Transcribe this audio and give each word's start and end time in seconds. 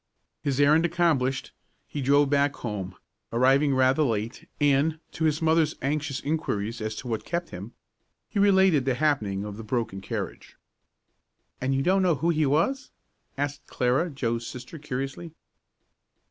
His 0.41 0.59
errand 0.59 0.83
accomplished, 0.83 1.51
he 1.87 2.01
drove 2.01 2.27
back 2.31 2.55
home, 2.55 2.95
arriving 3.31 3.75
rather 3.75 4.01
late, 4.01 4.49
and, 4.59 4.99
to 5.11 5.25
his 5.25 5.43
mother's 5.43 5.75
anxious 5.79 6.19
inquiries 6.21 6.81
as 6.81 6.95
to 6.95 7.07
what 7.07 7.23
kept 7.23 7.51
him, 7.51 7.73
he 8.27 8.39
related 8.39 8.85
the 8.85 8.95
happening 8.95 9.45
of 9.45 9.57
the 9.57 9.63
broken 9.63 10.01
carriage. 10.01 10.55
"And 11.61 11.75
you 11.75 11.83
don't 11.83 12.01
know 12.01 12.15
who 12.15 12.31
he 12.31 12.47
was?" 12.47 12.89
asked 13.37 13.67
Clara, 13.67 14.09
Joe's 14.09 14.47
sister, 14.47 14.79
curiously. 14.79 15.35